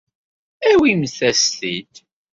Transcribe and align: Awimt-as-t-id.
Awimt-as-t-id. 0.69 1.93